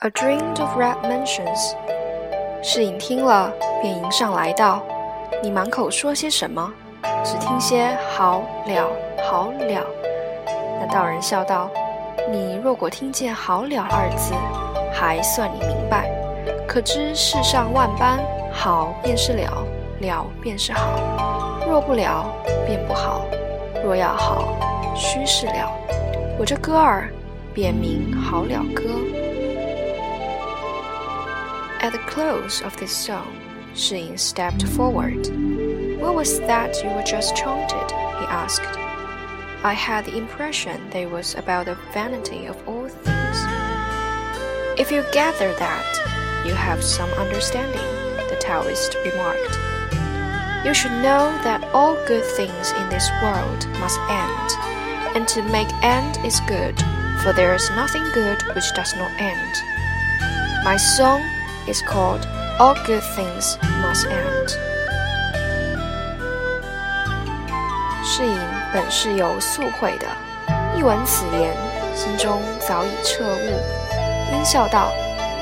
[0.00, 1.72] A dream of red mansions。
[2.62, 3.52] 侍隐听了，
[3.82, 4.80] 便迎上来道
[5.42, 6.72] ：“你满口说些什么？
[7.24, 8.88] 只听些好了，
[9.28, 9.84] 好了。”
[10.78, 11.68] 那道人笑道
[12.30, 14.34] ：“你若果听见‘好了’二字，
[14.94, 16.08] 还算你明白。
[16.68, 18.20] 可知世上万般
[18.52, 19.50] 好，便是了；
[19.98, 20.86] 了便是好。
[21.68, 22.24] 若不了，
[22.64, 23.22] 便不好；
[23.84, 24.54] 若要好，
[24.94, 25.68] 须是了。
[26.38, 27.08] 我这歌儿，
[27.52, 28.84] 便名《好了歌》。”
[31.80, 33.38] At the close of this song,
[33.72, 35.28] Shi stepped forward.
[36.00, 37.90] What was that you were just chanted?
[38.18, 38.76] he asked.
[39.62, 43.38] I had the impression that it was about the vanity of all things.
[44.76, 47.86] If you gather that, you have some understanding,
[48.28, 49.56] the Taoist remarked.
[50.66, 54.50] You should know that all good things in this world must end,
[55.14, 56.76] and to make end is good,
[57.22, 59.54] for there is nothing good which does not end.
[60.64, 61.22] My song
[61.68, 62.26] is called
[62.58, 64.48] All Good Things Must End.
[64.48, 64.68] End。
[68.04, 68.38] 士隐
[68.72, 70.06] 本是由素绘的，
[70.74, 71.54] 译闻此言，
[71.94, 73.60] 心中早已彻悟，
[74.32, 74.90] 应笑道：“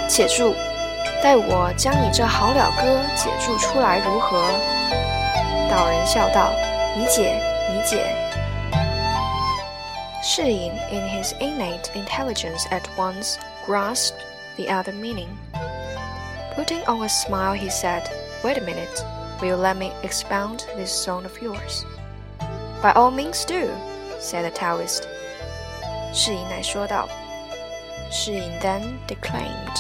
[0.09, 0.55] 且住，
[1.23, 4.43] 待我将你这好了歌解注出来如何？”
[5.71, 6.53] 道人笑道
[6.99, 7.41] ：“你解，
[7.73, 8.15] 你解。
[10.25, 14.26] ”Shi in his innate intelligence, at once grasped
[14.58, 15.30] the other meaning.
[16.56, 18.04] Putting on a smile, he said,
[18.44, 19.04] Wait a minute.
[19.40, 21.86] Will you let me expound this song of yours?
[22.82, 23.70] By all means do,
[24.20, 25.04] said the Taoist.
[26.14, 27.08] 世隐乃说道。
[28.12, 29.78] 世隐 then declaimed.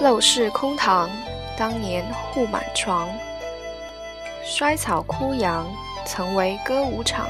[0.00, 1.10] 陋室空堂，
[1.56, 3.08] 当年户满床。
[4.44, 5.66] 衰草枯杨，
[6.06, 7.28] 曾为歌舞场。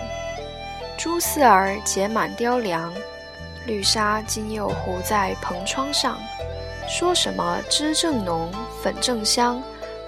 [0.97, 2.93] 朱四儿结满雕梁，
[3.68, 6.18] 绿纱今又糊在蓬窗上。
[6.90, 8.50] 说什么脂正浓，
[8.82, 9.62] 粉正香，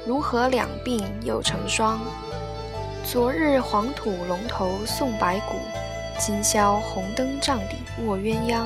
[0.07, 1.99] 如何两鬓又成霜？
[3.03, 5.57] 昨日黄土龙头送白骨，
[6.17, 7.75] 今宵红灯帐底
[8.05, 8.63] 卧鸳鸯。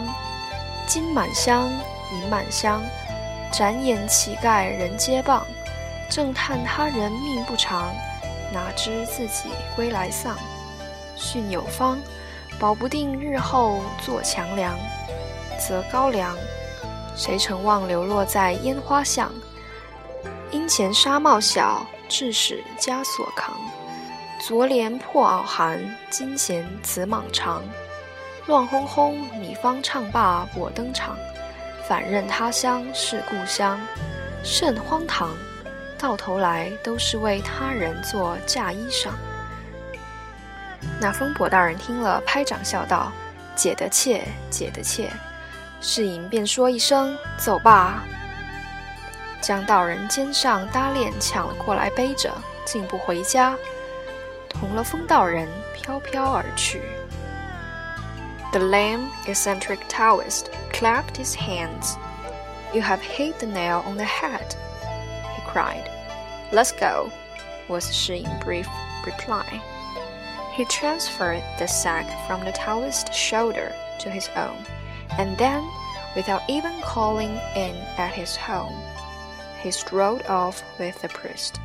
[0.85, 1.67] 金满箱，
[2.13, 2.79] 银满箱，
[3.51, 5.41] 展眼乞丐人皆谤。
[6.07, 7.91] 正叹他人命不长，
[8.51, 10.38] 哪知自己归来丧。
[11.16, 11.97] 训有方，
[12.59, 14.78] 保不定日后做强梁，
[15.59, 16.36] 则高粱。
[17.16, 19.31] 谁曾望流落在烟花巷？
[20.52, 23.53] 因前纱帽小，致使枷锁扛。
[24.40, 27.62] 昨怜破袄寒，今嫌紫蟒长。
[28.47, 31.16] 乱哄哄，你方唱罢我登场。
[31.88, 33.80] 反认他乡是故乡，
[34.44, 35.30] 甚荒唐！
[35.97, 39.09] 到头来都是为他人做嫁衣裳。
[41.03, 43.12] 那风婆大人听了，拍掌笑道
[43.58, 45.12] ：“解得切，解得切。”
[45.81, 48.06] 世隐便说一声：“走吧。”
[49.41, 52.31] 将道人肩上搭链抢了过来，背着，
[52.64, 53.53] 竟不回家，
[54.47, 56.81] 同了风道人飘飘而去。
[58.53, 61.97] The lame, eccentric Taoist clapped his hands.
[62.72, 64.56] "You have hit the nail on the head,"
[65.35, 65.84] he cried.
[66.53, 67.09] "Let's go,"
[67.68, 68.68] was Shi Yin's brief
[69.03, 69.59] reply.
[70.56, 74.56] He transferred the sack from the Taoist's shoulder to his own,
[75.18, 75.64] and then,
[76.16, 78.75] without even calling in at his home,
[79.64, 81.56] he strode off with the priest.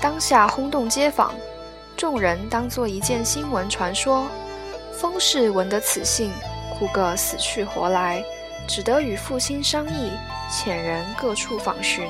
[0.00, 1.34] 当下轰动街坊，
[1.96, 4.28] 众人当作一件新闻传说。
[4.92, 6.30] 封氏闻得此信，
[6.70, 8.22] 哭个死去活来，
[8.68, 10.12] 只得与父亲商议，
[10.48, 12.08] 遣人各处访寻，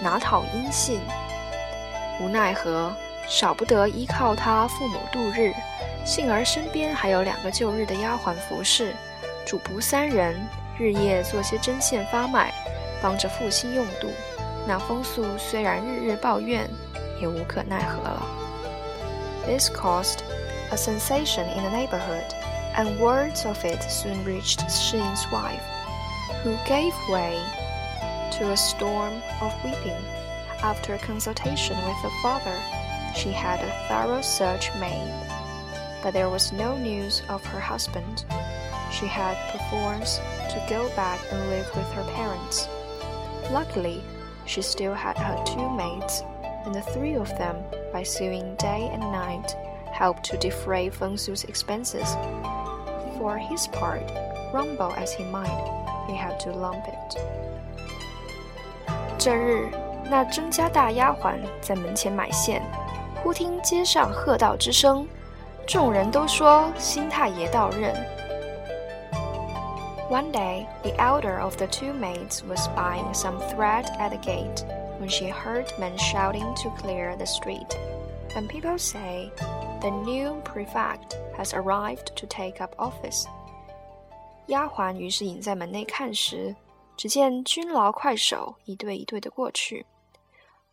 [0.00, 1.00] 拿讨音信。
[2.20, 2.94] 无奈何，
[3.28, 5.52] 少不得依靠他父母度日。
[6.04, 8.94] 幸而身边还有两个旧日的丫鬟服侍，
[9.46, 10.36] 主仆三人
[10.78, 12.52] 日夜做些针线发卖，
[13.00, 14.10] 帮着父亲用度。
[14.66, 16.68] 那风素虽然日日抱怨，
[17.20, 18.22] 也无可奈何了。
[19.46, 20.18] This caused
[20.70, 22.24] a sensation in the neighborhood,
[22.76, 25.62] and words of it soon reached Shi Yin's wife,
[26.42, 27.38] who gave way
[28.38, 30.00] to a storm of weeping.
[30.64, 32.58] After consultation with her father,
[33.14, 35.12] she had a thorough search made
[36.04, 38.26] but there was no news of her husband.
[38.92, 40.18] She had perforce
[40.50, 42.68] to go back and live with her parents.
[43.50, 44.02] Luckily,
[44.44, 46.22] she still had her two maids,
[46.66, 47.56] and the three of them,
[47.90, 49.56] by sewing day and night,
[49.92, 52.14] helped to defray Feng Su's expenses.
[53.16, 54.04] For his part,
[54.52, 57.18] rumble as he might, he had to lump it.
[59.16, 62.62] 这日，那甄家大丫鬟在门前买线，
[63.22, 65.06] 忽听街上喝道之声。
[65.66, 67.94] 众人都说新太爷到任
[70.10, 74.62] ，One day, the elder of the two maids was buying some thread at the gate
[75.00, 77.74] when she heard men shouting to clear the street.
[78.36, 79.30] And people say,
[79.80, 83.24] The new prefect has arrived to take up office.
[84.48, 86.54] 丫鬟于是隐在门内看时，
[86.96, 89.86] 只见军牢快手一对一对的过去，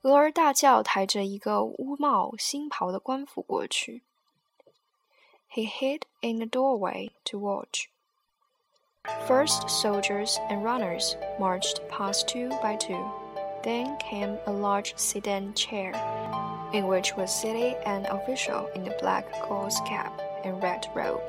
[0.03, 4.03] 俄儿大叫抬着一个乌帽新袍的官府过去。
[5.53, 7.89] He hid in the doorway to watch.
[9.27, 13.03] First, soldiers and runners marched past two by two.
[13.63, 15.93] Then came a large sedan chair,
[16.73, 20.13] in which was seated an official in a black gauze cap
[20.45, 21.21] and red robe.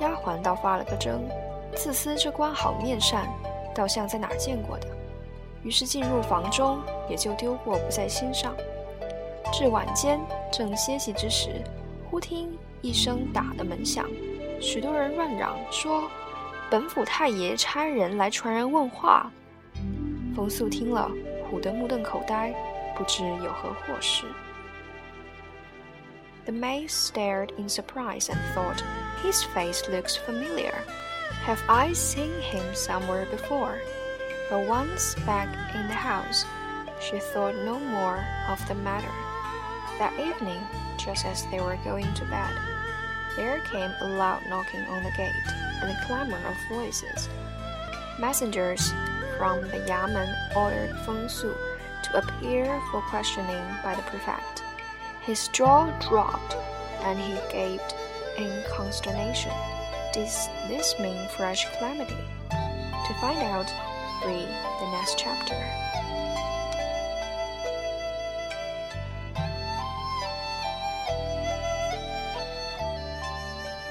[0.00, 1.28] 丫鬟倒发了个怔，
[1.74, 3.26] 自私这官好面善，
[3.74, 4.88] 倒像在哪儿见过的。
[5.63, 8.55] 于是进入房中，也就丢过不在心上。
[9.53, 10.19] 至晚间
[10.51, 11.61] 正歇息之时，
[12.09, 14.09] 忽听一声打的门响，
[14.59, 16.09] 许多人乱嚷说
[16.71, 19.31] ：“本府太爷差人来传人问话。”
[20.35, 21.11] 冯素听了，
[21.51, 22.53] 唬得目瞪口呆，
[22.95, 24.25] 不知有何祸事。
[26.45, 28.81] The maid stared in surprise and thought,
[29.23, 30.73] His face looks familiar.
[31.45, 33.75] Have I seen him somewhere before?
[34.51, 36.43] But once back in the house,
[36.99, 39.07] she thought no more of the matter.
[39.97, 40.61] That evening,
[40.97, 42.53] just as they were going to bed,
[43.37, 45.31] there came a loud knocking on the gate
[45.81, 47.29] and a clamor of voices.
[48.19, 48.91] Messengers
[49.37, 51.55] from the Yamen ordered Feng Su
[52.03, 54.63] to appear for questioning by the prefect.
[55.21, 56.57] His jaw dropped,
[57.03, 57.95] and he gaped
[58.37, 59.53] in consternation.
[60.11, 62.19] Does this mean fresh calamity?
[62.49, 63.71] To find out,
[64.25, 64.47] read
[64.79, 65.55] the next chapter.